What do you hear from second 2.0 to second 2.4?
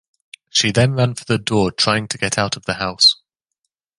to get